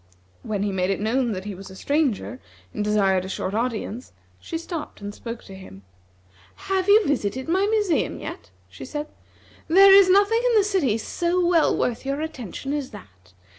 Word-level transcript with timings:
When 0.41 0.63
he 0.63 0.71
made 0.71 0.89
it 0.89 0.99
known 0.99 1.31
that 1.33 1.45
he 1.45 1.53
was 1.53 1.69
a 1.69 1.75
stranger, 1.75 2.39
and 2.73 2.83
desired 2.83 3.23
a 3.23 3.29
short 3.29 3.53
audience, 3.53 4.13
she 4.39 4.57
stopped 4.57 4.99
and 4.99 5.13
spoke 5.13 5.43
to 5.43 5.53
him. 5.53 5.83
"Have 6.71 6.87
you 6.89 7.05
visited 7.05 7.47
my 7.47 7.67
museum 7.67 8.17
yet?" 8.17 8.49
she 8.67 8.83
said. 8.83 9.09
"There 9.67 9.93
is 9.93 10.09
nothing 10.09 10.41
in 10.43 10.57
the 10.57 10.63
city 10.63 10.97
so 10.97 11.45
well 11.45 11.77
worth 11.77 12.03
your 12.03 12.19
attention 12.19 12.73
as 12.73 12.89
that. 12.89 13.33